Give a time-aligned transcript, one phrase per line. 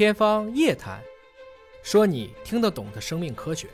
[0.00, 0.98] 天方夜谭，
[1.82, 3.68] 说你听得懂的生命科学。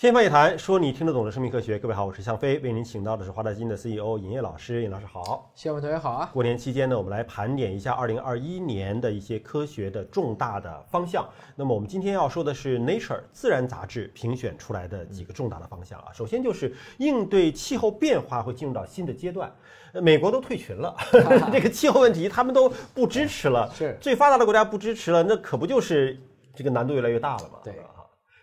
[0.00, 1.76] 天方夜谭，说你听得懂的生命科学。
[1.76, 4.80] 各位好，我是向飞，为您请到的是华大基因的 CEO 尹烨老师。
[4.84, 5.50] 尹老师好。
[5.56, 6.30] 谢文同学好啊。
[6.32, 11.28] 过年期间呢，我们来盘点一下2021年的一些科学的重大的方向。
[11.56, 16.12] 那么我们今天要说的是《Nature》自然杂志评选出来的几个重大的方向啊。
[16.14, 19.52] 首先就是应对气候变化会进入到新的阶段，
[19.94, 20.94] 呃美国都退群了，
[21.50, 23.68] 这个气候问题他们都不支持了。
[23.74, 26.16] 是最发达的国家不支持了，那可不就是
[26.54, 27.58] 这个难度越来越大了吗？
[27.64, 27.74] 对。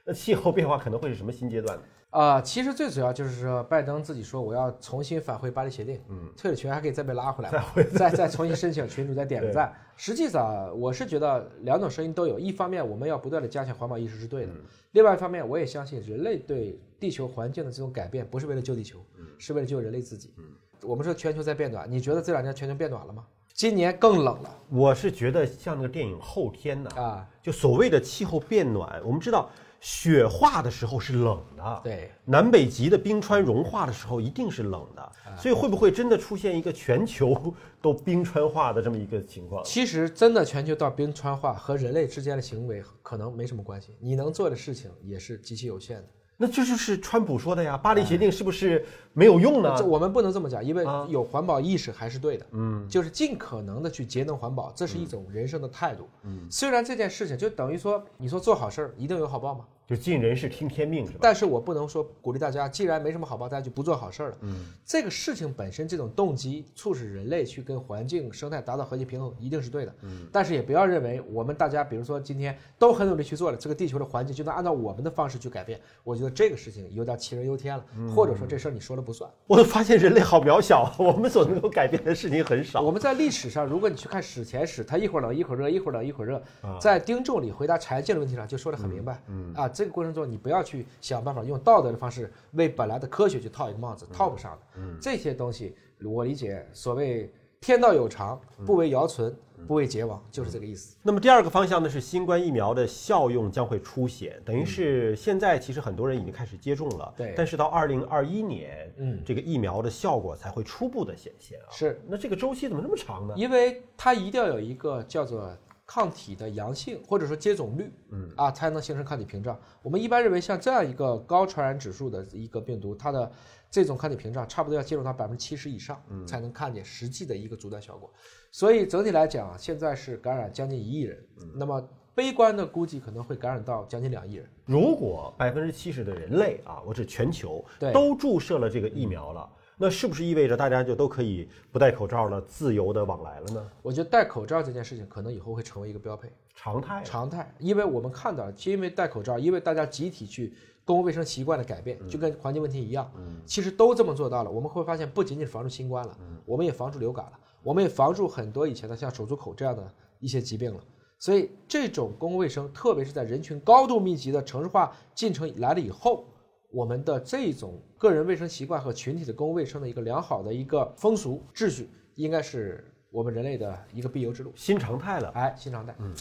[0.06, 1.84] 那气候变化可能会是什么新阶段呢？
[2.12, 7.52] 啊、其实最主要就是说，拜登自己说我要重新返回巴黎协定，嗯，退了群还可以再被拉回来，
[7.94, 9.74] 再再重新申请群主再点个赞。
[9.98, 12.40] 实际上，我是觉得两种声音都有。
[12.40, 14.52] 一方面，我们要不断的加强环保意识是对的；
[14.92, 19.00] 另外一方面，我也相信人类对地球环境的这种改变，不是为了救地球，
[19.38, 20.34] 是为了救人类自己。
[20.38, 20.44] 嗯
[20.82, 23.26] 我们说全球在变暖，你觉得这两年全球变暖了吗？
[23.54, 27.28] 今年更冷了我是觉得像那个电影《后天》呢，啊！
[27.42, 39.64] 就所谓的气候变暖，我们知道雪化的时候是冷的，对，南北极的冰川融化的时候一定是冷的，所以会不会真的出现一个全球都冰川化的这么一个情况？
[39.64, 46.08] 其实真的全球到冰川化和人类之间的行为可能没什么关系，你能做的事情也是极其有限的。
[46.38, 49.74] 那这就是川普说的呀，巴黎协定是不是没有用呢？
[49.78, 52.46] 这我们不能这么讲，因为啊有环保意识还是对的。
[52.52, 56.10] 嗯，就是尽可能的去节能环保，这是一种人生的态度。
[56.24, 59.66] 嗯，虽然这件事情就等于说，你说做好事儿一定有好报吗？
[59.88, 61.20] 就尽人事听天命是吧？
[61.22, 64.38] 但是我不能说鼓励大家，既然没什么好报，大家就不做好事儿了。
[64.42, 69.96] 嗯，这个事情本身这种动机促使人类去跟环境生态达到和谐平衡，一定是对的。
[70.02, 75.80] 嗯，但是也不要认为我们大家，比如说今天都很努力去做了，这个地球的环境就能按照我们的方式去改变。
[76.04, 79.30] 我觉得这个事情有点杞人忧天了，或者说这事儿你说了不算。
[79.46, 82.82] 我发现人类好渺小，我们所能够改变的事情很少。
[82.82, 86.42] 我们在历史上，如果你去看史前史，它一会儿冷一会儿热，一会儿冷一会儿热，
[86.80, 89.22] 在丁仲礼回答柴进的问题上就说得很明白。
[89.28, 94.60] 嗯啊，这个过程中你不要去想办法用道德的方式为本来的科学去套一个帽子，套不上的。
[94.78, 99.36] 嗯，这些东西我理解，所谓天道有常，不为尧存，
[99.68, 100.96] 不为桀亡，就是这个意思。
[101.02, 111.72] 那么第二个方向呢是新冠疫苗的效用将会凸显，等于是现在其实很多人已经开始接种了，对但是到二零二一年，嗯，这个疫苗的效果才会初步的显现啊。
[111.72, 113.34] 是那这个周期怎么那么长呢？
[113.36, 115.52] 因为它一定要有一个叫做
[115.86, 119.60] 抗体的阳性，或者说接种率，嗯啊，才能形成抗体屏障。
[119.84, 123.32] 我们一般认为，像这样一个高传染指数的一个病毒，它的
[123.70, 128.12] 这种抗体屏障差不多要进入到百分之七十以上，嗯才能看见实际的一个阻断效果。
[128.52, 131.24] 所以整体来讲啊，现在是感染将近一亿人，
[131.54, 134.50] 那么悲观的估计可能会感染到将近两亿人。
[134.66, 143.72] 如果百分之七十的人类啊，我指全球对都注射了这个疫苗了，那是不是意味着大家就都可以不戴口罩了，自由的往来了呢？
[143.82, 146.32] 我觉得戴口罩这件事情可能以后会成为一个标配。
[146.56, 150.54] 常态常态，因为我们看到，因为戴口罩，因为大家集体去
[150.86, 153.12] 公共卫生习惯的改变，就跟环境问题一样，
[153.46, 154.50] 其实都这么做到了。
[154.50, 157.32] 我们会发现，不仅仅防住新冠了，我们也防住流感了，
[157.62, 160.82] 我们也防住很多以前的像手足口这样的一些疾病了。
[161.20, 166.26] 所以，这种公共卫生，特别是在人群高度密集的城市化进程来了以后，
[166.72, 174.52] 我们的这种个人卫生习惯和群体的公共卫生的一个良好的一个风俗秩序，应该是我们人类的一个必由之路。
[174.56, 175.30] 新常态了。
[175.36, 175.96] 哎，新常态。
[176.00, 176.14] 嗯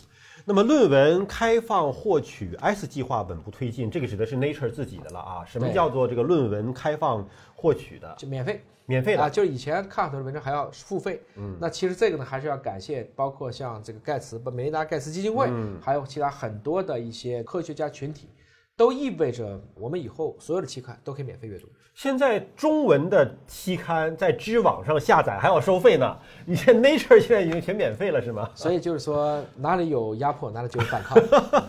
[0.47, 5.43] 那么论文开放获取 S 计划稳步推进，这个指的是 Nature 自己的了啊。
[5.47, 8.15] 什么叫做这个论文开放获取的？
[8.19, 15.49] 就免费，免费的啊，就是以前看很多的文章还要付费，嗯，那其实这个呢，还是要感谢包括像这个盖茨、梅琳达盖茨基金会，
[15.81, 18.28] 还有其他很多的一些科学家群体，
[18.77, 21.69] 都意味着我们以后所有的期刊都可以免费阅读。
[21.95, 28.51] 现在中文的期刊在知网上下载还要收费呢， 你这 Nature 现在已经全免费了是吗？
[28.53, 31.17] 所以就是说，哪里有压迫，哪里就有反抗。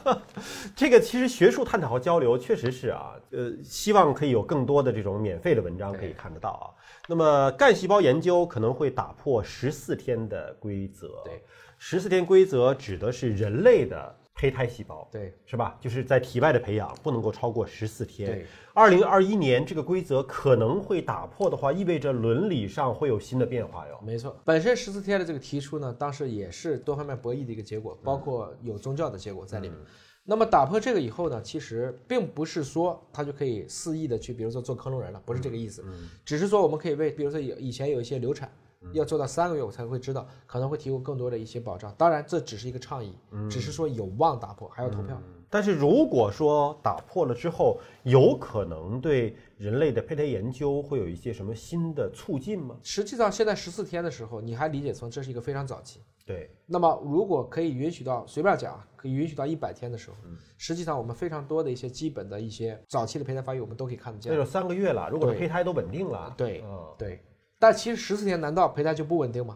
[0.76, 6.66] 这个其实学术探讨和交流确实是啊，呃，希望可以有更多的这种免费的文章可以看得到啊。
[7.08, 11.40] 那么干细胞研究可能会打破十四天的规则，对，
[11.78, 15.78] 十四天规则指的是人类的胚胎细胞，对，是吧？
[15.79, 18.46] 就是在体外的培养不能够超过十四天对。
[18.73, 23.97] 二零二一年这个规则可能会打破的话，意味着伦理上会有新的变化哟。
[24.03, 29.78] 没错，本身十四天的这个提出呢，当时也是多方面博弈的一个结果，包括有宗教的结果在里面。
[30.26, 35.81] 那么打破这个以后呢，其实并不是说他就可以肆意的去，比如说做克隆人了，不是这个意思，
[36.26, 38.52] 只是说我们可以为，比如说有以前有一些流产。
[38.93, 41.93] 要做到三个月，我才会知道，可能会提供更多的一些保障。
[41.97, 43.17] 当然，这只是一个倡议，
[43.49, 45.22] 只是说有望打破，还要投票。
[45.49, 52.76] 但是如果说打破了之后，有可能对人类的胚胎研究会有一些什么新的促进吗？
[52.84, 60.17] 实际上，现在十四天的时候，你还理解成这是一个非常早期，对，那么如果可以允许到随便讲啊，可以允许到一百天的时候，
[60.58, 64.34] 实际上我们非常多的一些基本的一些早期的胚胎发育，我们都可以看得见。
[64.34, 67.23] 那就三个月了，如果是胚胎都稳定了，对嗯，对，
[67.59, 69.55] 但其实十四天难道胚胎就不稳定吗？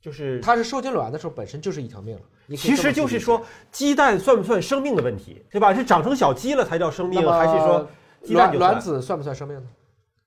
[0.00, 2.22] 就是它是受精卵的时候本身就是一条命了。
[2.46, 3.42] 你其实就是说，
[3.72, 5.74] 鸡蛋算不算生命的问题，对吧？
[5.74, 7.88] 是长成小鸡了才叫生命，还是说
[8.22, 9.66] 鸡蛋卵就卵子算不算生命呢？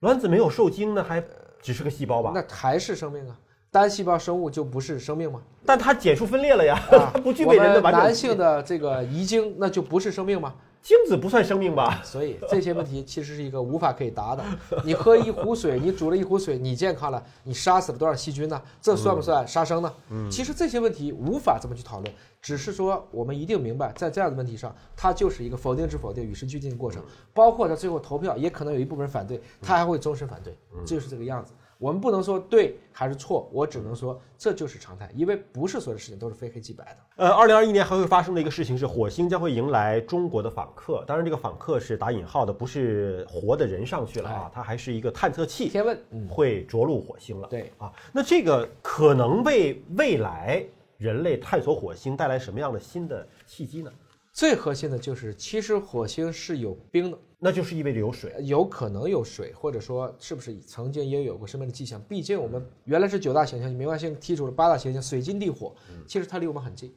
[0.02, 1.24] 卵子没有受精呢，还
[1.62, 2.32] 只是个细胞吧？
[2.36, 3.38] 那还是生命啊。
[3.72, 5.42] 单细胞生物就不是生命吗？
[5.66, 10.56] 但它减数分裂了呀，啊它 不具备人的完整男性的这个遗精，那就不是生命吗？
[10.82, 12.02] 精子不算生命吧？
[12.06, 14.44] 所以这些问题其实是一个无法可以答的。
[14.84, 18.62] 你喝一壶水，你煮了一壶水，你健康了，你杀死了多少细菌呢？
[18.82, 19.94] 这算不算杀生呢？
[20.10, 27.04] 嗯其实这些问题无法这么去讨论，只是说我们一定明白，在这样的问题上，它就是一个否定之否定，与时俱进的过程。
[27.34, 31.54] 包括他最后投票，也可能有一部分人反对，他还会终身反对，就是这个样子。
[31.80, 37.24] 我们不能说对还是错，我只能说这就是常态，因为不是所有的事情都是非黑即白的。
[37.24, 41.06] 呃，二零二一年还会发生的一个事情是，火星将会迎来中国的访客。
[41.08, 47.48] 当然，这个访客是打引号的，不是活的人上去了啊，它还是一个探测器，天问，嗯，会着陆火星了。
[47.48, 50.62] 对啊，那这个可能为未来
[50.98, 53.90] 人类探索火星带来什么样的新的契机呢？
[54.34, 57.18] 最核心的就是，其实火星是有冰的。
[57.40, 58.36] 那就是意味着有水。
[58.42, 62.02] 有可能有水，或者说是不是曾经也有过生命的迹象？
[62.02, 65.74] 毕竟我们原来是九大行星，冥王星剔除了八大行星，水金地火，
[66.06, 66.94] 其实它离我们很近，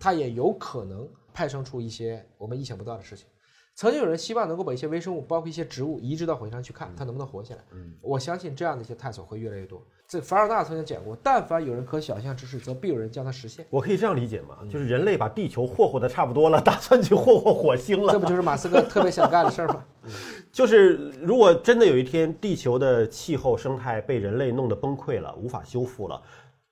[0.00, 3.26] 它也有可能派生出一些我们意想不到的事情。
[3.74, 7.64] 曾经有人希望能够把一些微生物，包括一些植物移植到火星上去看，它能不能活下来。
[8.02, 9.82] 我相信这样的一些探索会越来越多。
[10.12, 13.64] 这凡尔纳曾经讲过，但凡有人可想象之事，则必有人将它实现。
[13.70, 14.58] 我可以这样理解吗？
[14.68, 18.12] 就是人类把地球霍霍的差不多了，打算去霍霍火星了。
[18.12, 19.82] 这不就是马斯克特别想干的事儿吗？
[20.52, 26.20] 就是如果真的有一天地球的气候生态被人类弄得崩溃了，无法修复了，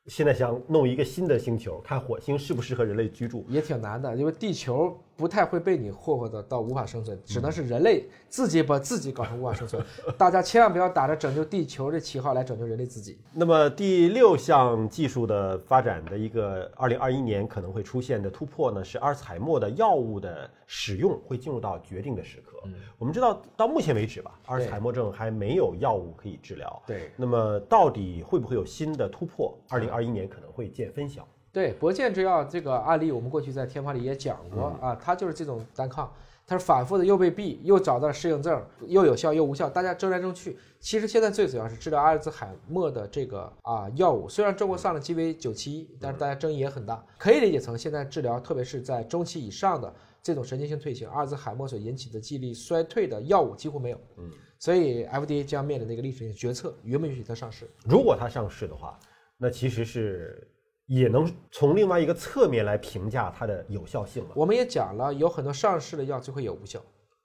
[0.04, 3.46] 现在想弄一个新的星球，看火星适不适合人类居住。
[3.48, 9.84] 也挺难的，因为地球不太会被你霍霍的到无法生存，只能是人类自己把自己搞成无法生存。
[10.16, 13.18] 大家千万不要打着拯救地球的旗号来拯救人类自己。
[13.34, 22.58] 那么第六项技术的发展的一个二零二一年可能会出现的突破呢，是阿尔茨海默的药物的使用会进入到决定的时刻。
[22.96, 26.82] 我们知道到目前为止吧，阿尔茨海默症还没有药物可以治疗。
[26.86, 29.54] 对那么到底会不会有新的突破？
[29.68, 31.28] 二零二一年可能会见分晓。
[31.52, 36.12] 对，博健制药这个案例，我们过去在天发里也讲过、啊，它就是这种单抗，
[36.46, 40.56] 它是反复的又被毙，又找到了适应症，又有效又无效，大家争来争去。
[40.78, 49.92] 其实现在最主要是治疗阿尔兹海默的这个啊药物，虽然中国上了 GV 九七一，但是大家争议也很大，可以理解成现在治疗，特别是在中期以上的
[50.22, 54.00] 这种神经性退行，阿尔兹海默所引起的记忆力衰退的药物几乎没有。
[54.18, 57.68] 嗯，所以 FDA 将面临的一个历史性决策，允不允许它上市？
[57.84, 58.98] 如果它上市的话，
[59.36, 60.46] 那其实是
[60.90, 66.80] 也能从另外一个侧面来评价它的有效性了我们也讲了，有很多上市的药最后也无效。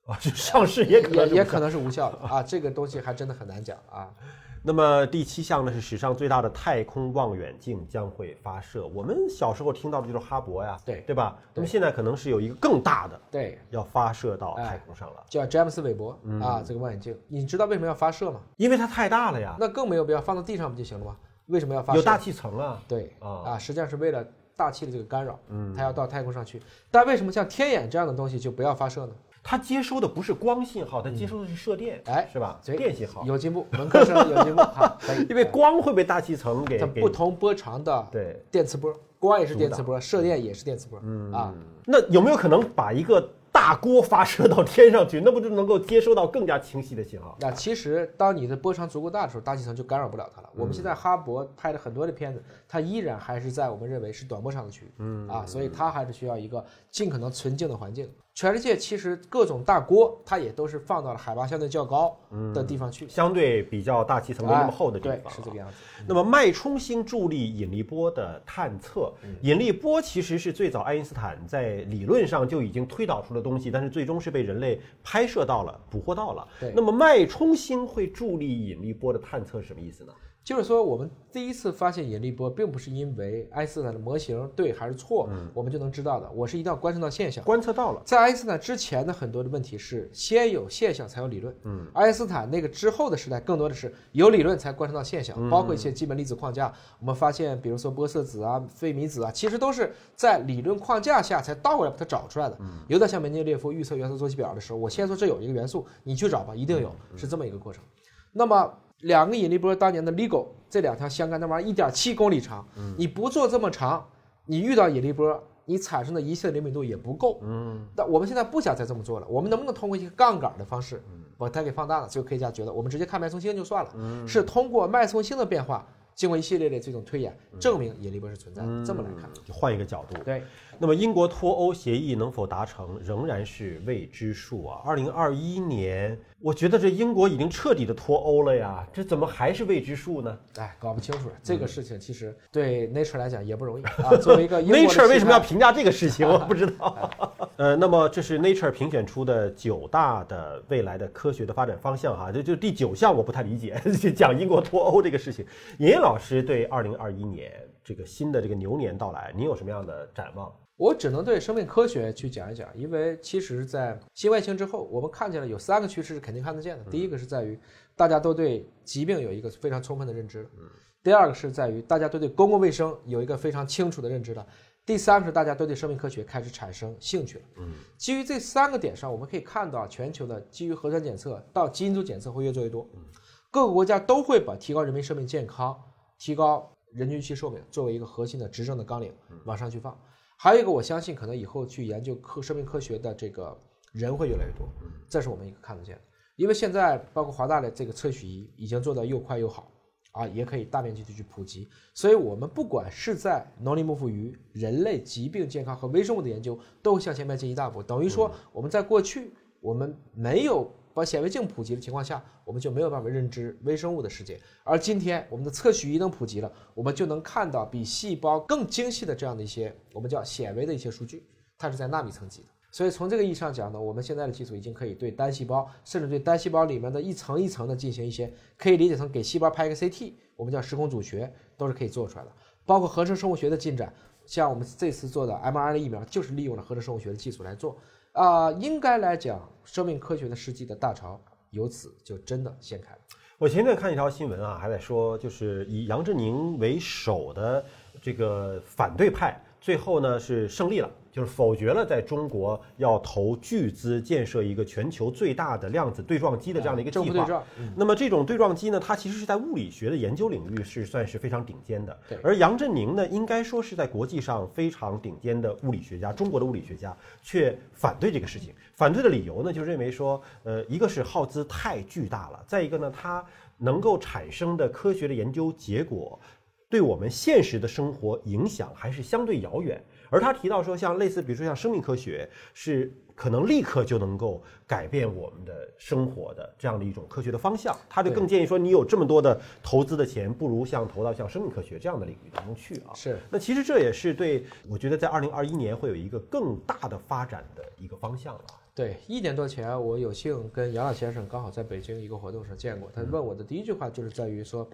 [0.05, 4.07] 啊，就上市也可能也可能是无效的啊，这个东西还真的很难讲啊。
[4.61, 8.85] 那么第七项呢是史上最大的太空望远镜将会发射。
[8.93, 11.35] 我们小时候听到的就是哈勃呀，对对吧？
[11.55, 18.39] 那么现在可能是有一个更大的对，要发射到哎太空上了，叫詹姆斯韦伯嗯啊，这个望远镜，你知道为什么要发射吗？
[18.57, 21.15] 因为它太大了呀，那更没有必要放到地上不就行了吗？
[21.47, 21.99] 为什么要发射？
[21.99, 22.81] 有大气层啊。
[22.87, 24.25] 对啊啊，实际上是为了
[24.55, 26.61] 大气的这个干扰，嗯，它要到太空上去。
[26.89, 29.13] 但为什么像天眼这样的东西就不要发射呢？
[29.47, 32.59] 它接收的不是光信号，它接收的是射电，哎是吧？
[32.65, 34.97] 对电信号，有进步，文科生有进步， 哈，
[35.29, 38.43] 因为光会被大气层给给它不同波长的对。
[38.49, 41.53] 电磁波，光也是电磁波，射电也是电磁波，嗯啊，
[41.85, 45.21] 那有没有可能把一个大锅发射到天上去？
[45.23, 47.37] 那不就能够接收到更加清晰的信号？
[47.39, 50.49] 那其实当你的波长足够大的时候，大气层就干扰不了它了。
[50.53, 58.09] 我们现在哈勃拍的很多的片子，它依然还是在我们认为是短波长的区域，嗯啊，所以它还是需要一个尽可能纯净的环境。
[58.35, 62.19] 全世界其实各种大锅，它也都是放到了海拔相对较高
[62.53, 65.77] 的地方去，相对比较大气层没那么厚的地哎方、对，是这个样子。
[66.05, 69.09] 那么脉冲星助力引力波的探测，
[69.41, 76.45] 引力波其实是最早爱因斯坦在理论上就已经推导出的东西，但是最终是被人类拍摄到了、捕获到了。
[76.59, 80.11] 对那么脉冲星会助力引力波的探测是什么意思呢？
[80.45, 86.29] 就是说，我们第一次发现引力波，并不是因为爱因斯坦的模型对还是错，我们就能知道的。
[86.35, 87.43] 我是一定要观测到现象。
[87.43, 96.71] 观测到了，在爱因斯坦之前的很多的问题是先有现象才有理论，嗯，爱因斯坦那个之后的时代更多的是有理论才观测到现象，包括一些基本粒子框架。
[96.99, 102.55] 我们发现，比如说玻色子啊、费米子啊，其实都是在理论框架下才倒过来把它找出来的。
[102.87, 107.83] 有点像门捷列夫预测元素周期表的时候，我先说这有一个元素，你去找吧，一定有，是这么一个过程。
[108.31, 108.71] 那么
[109.01, 114.05] 两个引力波当年的 LIGO 这两条相干那玩意儿一点七公里长，你不做这么长，
[114.45, 117.39] 你遇到引力波，你产生的仪器的灵敏度也不够。
[117.43, 121.03] 嗯，但我们现在不想再这么做了，我们能不能通过一个杠杆的方式，
[121.37, 122.07] 把它给放大了？
[122.07, 125.87] 就科学家觉得，我们直接看脉冲星就算了，是通过脉冲星的变化。
[126.13, 128.85] 经过一系列的这种推演，证明引力波是存在的。
[128.85, 130.15] 这么来看，就换一个角度。
[130.23, 130.41] 对，
[130.79, 134.81] 那么英国脱欧协议能否达成，仍然是未知数啊。
[134.85, 140.37] 二零二一年，我觉得这英国已经彻底的脱欧了呀，这怎么还是未知数呢？
[140.57, 141.31] 哎，搞不清楚。
[141.41, 144.15] 这个事情其实对 Nature 来讲也不容易啊。
[144.21, 146.27] 作为一个 Nature 为什么要评价这个事情？
[146.29, 147.09] 我不知道。
[147.57, 153.81] 呃，那么这是 Nature 评选出的九大的未来的科学的发展方向哈，就就第九项我不太理解，
[154.15, 155.43] 讲英国脱欧这个事情。
[155.79, 157.51] 严老师对二零二一年
[157.83, 160.53] 这个新的这个牛年到来，您有什么样的展望？
[160.77, 166.83] 我只能对生命科学去讲一讲，因为其实，在新外星之后，我们看见了有三个趋势是肯定看得见的。
[166.91, 167.57] 第一个是在于
[167.95, 170.67] 大家都对疾病有一个非常充分的认知，嗯。
[171.01, 174.45] 第二个是在于大家都对公共卫生有一个非常清楚的认知了。
[174.85, 177.45] 第三个是大家都对生命科学开始产生兴趣了。
[177.57, 182.89] 嗯，基于这三个点上，我们可以看到全球的基于核酸检测到基因组检测会越做越多。
[182.95, 183.01] 嗯，
[183.49, 185.79] 各个国家都会把提高人民生命健康、
[186.17, 189.13] 提高人均预期寿命作为一个核心的执政的纲领
[189.45, 189.97] 往上去放。
[190.37, 193.57] 还有一个，我相信可能以后去研究科生命科学的这个
[193.91, 194.67] 人会越来越多。
[195.09, 196.01] 这是我们一个看得见的。
[196.35, 199.71] 因为现在包括华大的这个测序仪已经做得又快又好。
[200.11, 207.83] 啊，也可以大面积的去普及，所以，我们不管是在农林牧副鱼、人类疾病健康和微生物的研究，都会向前迈进一大步。
[207.83, 214.39] 等于说，我们在过去我们没有把显微镜普及的情况下，我们就没有办法认知微生物的世界。
[214.63, 222.47] 而今天，我们的测序仪能普及了，我们就能看到比细胞更精细的这样的一些我们叫显微的一些数据，它是在纳米层级的。
[222.71, 232.31] 所以从这个意义上讲呢，我们现在的技术已经可以对单细胞，甚至对单细胞里面的一层一层的进行一些，可以理解成给细胞拍一个 CT，我们叫时空组学，都是可以做出来的。
[232.65, 233.93] 包括合成生物学的进展，
[234.25, 237.77] 像我们这次做的 mRNA 疫苗，就是利用了合成生物学的技术来做。
[238.15, 241.19] 啊，应该来讲，生命科学的世纪的大潮
[241.49, 242.99] 由此就真的掀开了。
[243.37, 247.63] 我前天看一条新闻啊，还在说，就是以杨振宁为首的
[248.01, 250.89] 这个反对派，最后呢是胜利了。
[251.15, 257.41] 就是否决了在中国要投巨资建设一个全球最大的量子对撞机的这样的一个计划。
[257.73, 261.97] 那么这种对撞机呢，它其实是在物理学的研究领域是算是非常顶尖的。
[262.21, 266.93] 而杨振宁呢，应该说是在国际上非常顶尖的物理学家，中国的物理学家
[267.23, 268.53] 却反对这个事情。
[268.73, 273.23] 反对的理由呢，就认为说，呃，一个是耗资太巨大了，再一个呢，它
[273.57, 276.19] 能够产生的科学的研究结果，
[276.67, 279.81] 对我们现实的生活影响还是相对遥远。
[280.09, 287.75] 而他提到说，像类似，比如说像生命科学，是可能立刻就能够改变我们的生活的这样的一种科学的方向。
[287.89, 292.93] 他就更建议说，你有这么多的投资的钱，不如像投到像生命科学这样的领域当中去啊。
[292.93, 293.17] 是。
[293.29, 298.41] 那其实这也是对我觉得在二零二一年会有一个更大的发展的一个方向了。
[298.73, 304.69] 对，一年多前我有幸跟杨老先生刚好在北京一个活动上见过，他问我的第一句话就是在于说，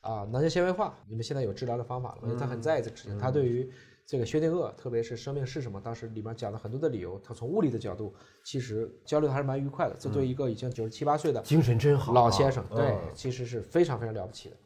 [0.00, 2.18] 啊，囊性纤维化，你们现在有治疗的方法了？
[2.24, 3.70] 因为他很在意这个事情，他对于。
[4.06, 7.18] 这个薛定谔，特别是生命是什么，当时里面讲了很多的理由。
[7.24, 9.96] 他从物理的角度，其实交流还是蛮愉快的。
[9.98, 14.56] 这对一个已经九十七八岁的精神真好老先生，对，其实是非常非常了不起的。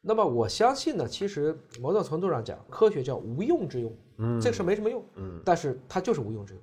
[0.00, 6.62] 那么我相信呢，其实某种程度上讲，科学叫无用之用，嗯，这个事没什么用，嗯，但是它就是无用之用。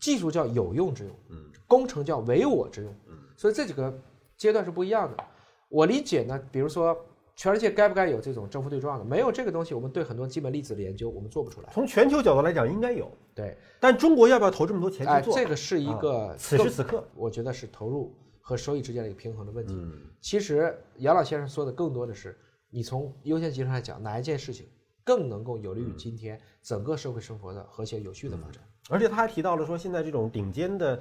[0.00, 3.92] 技术叫有用之用，嗯，工程叫唯我之用，嗯，所以这几个
[4.38, 5.24] 阶段是不一样的。
[5.68, 6.96] 我理解呢，比如说。
[7.36, 9.04] 全世界该不该有这种正负对撞的？
[9.04, 11.68] 没有这个东西，我们对很多基本粒子的研究，我们做不出来。
[11.70, 13.10] 从全球角度来讲，应该有。
[13.34, 15.34] 对，但中国要不要投这么多钱去做？
[15.34, 19.76] 这个是一个此时此刻，我觉得是投入和收益之间的一个平衡的问题。
[20.22, 22.34] 其实杨老先生说的更多的是，
[22.70, 24.66] 你从优先级上来讲，哪一件事情
[25.04, 28.62] 更能够有利于今天整个社会生活的和谐有序的发展？
[28.88, 30.98] 而且他还提到了说，现在这种顶尖的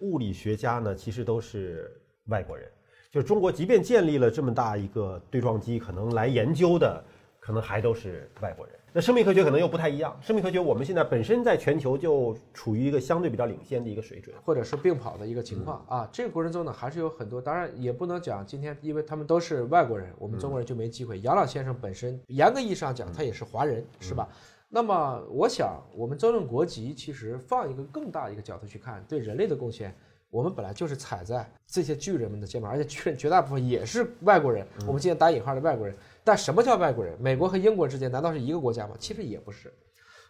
[0.00, 2.70] 物理学家呢，其实都是外国人。
[3.10, 7.02] 就是中国，即便建立了这么大一个对撞机，可能来研究的，
[7.40, 8.74] 可能还都是外国人。
[8.92, 10.18] 那生命科学可能又不太一样。
[10.20, 16.08] 生命科学我们现在本身在全球就处于一个相对比较领先的一个水准，或者是并跑的一个情况啊。
[16.12, 21.20] 这个过程中呢，还是有很多，当然也不能讲今天，因为他们都是外国人，我们中国人就没机会。
[21.20, 24.28] 杨老先生本身严格意义上讲，他也是华人，是吧？
[24.68, 29.96] 那么我想，我们争论国籍，其实放一个更大的一个角度去看，对人类的贡献。
[30.30, 34.66] 我们本来就是踩在这些巨人们的肩膀，而且巨人绝大部分也是外国人。
[34.86, 37.16] 我们今天打引号的外国人，但什么叫外国人？
[37.20, 38.94] 美国和英国之间难道是一个国家吗？
[38.98, 39.72] 其实也不是。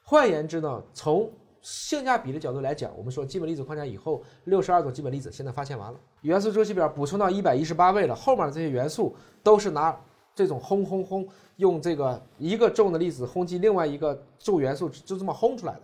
[0.05, 1.29] 换言之呢，从
[1.61, 9.95] 性价比的角度来讲，我们说基本粒子框架以后，六十二种基本粒子现在发现完了，元素周期表补充到一百一十八位了，后面的这些元素都是拿
[10.33, 15.81] 这种轰轰轰，用这个一个重的粒子轰击另外一个重元素，就这么轰出来的，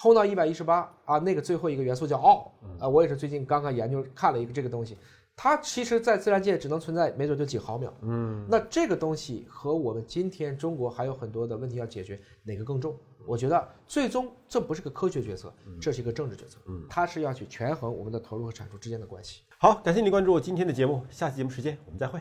[0.00, 4.96] 轰到一百一十八啊，那个最后一个元素叫奥啊，我也是最近刚刚研究看了一个这个东西，
[5.34, 12.96] 它其实在自然界只能存在没准就几毫秒，嗯，那这个东西和我们今天中国还有很多的问题要解决，哪个更重？
[13.26, 19.42] 我觉得最终这不是个科学决策，这是一个政治决策，嗯，它是要去权衡我们的投入和产出之间的关系。
[19.58, 22.20] 好，感谢您关注今天的节目，下期节目时间我们再会。